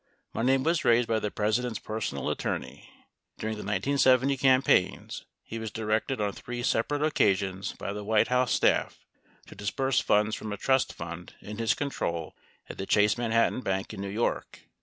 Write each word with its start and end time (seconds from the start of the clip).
Money 0.33 0.57
was 0.57 0.83
raised 0.83 1.07
by 1.07 1.19
the 1.19 1.29
President's 1.29 1.77
personal 1.77 2.31
attorney. 2.31 2.89
During 3.37 3.53
the 3.53 3.59
1970 3.61 4.35
cam 4.35 4.63
paigns, 4.63 5.25
he 5.43 5.59
was 5.59 5.69
directed 5.69 6.19
on 6.19 6.31
three 6.33 6.63
separate 6.63 7.03
occasions 7.03 7.73
by 7.73 7.93
the 7.93 8.03
White 8.03 8.29
House 8.29 8.51
staff 8.51 9.05
to 9.45 9.53
disburse 9.53 9.99
funds 9.99 10.33
from 10.35 10.51
a 10.51 10.57
trust, 10.57 10.91
fund 10.91 11.35
in 11.39 11.59
his 11.59 11.75
control 11.75 12.35
at 12.67 12.79
the 12.79 12.87
Chase 12.87 13.15
Manhattan 13.15 13.61
Bank 13.61 13.93
in 13.93 14.01
New 14.01 14.09
York. 14.09 14.61